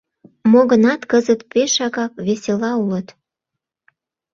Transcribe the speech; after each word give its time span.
Мо-гынат, 0.51 1.01
кызыт 1.11 1.41
пешакак 1.51 2.13
весела 2.25 2.71
улыт. 2.83 3.07